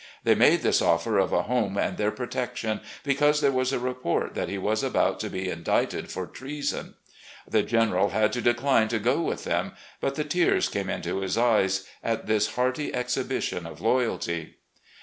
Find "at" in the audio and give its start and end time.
12.03-12.25